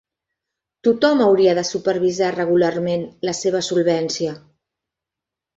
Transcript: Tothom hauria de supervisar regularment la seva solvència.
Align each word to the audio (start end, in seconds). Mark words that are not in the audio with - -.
Tothom 0.87 1.19
hauria 1.25 1.53
de 1.59 1.65
supervisar 1.73 2.31
regularment 2.37 3.05
la 3.29 3.37
seva 3.43 3.65
solvència. 3.71 4.37